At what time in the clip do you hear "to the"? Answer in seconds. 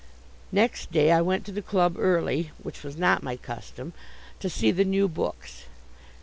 1.45-1.61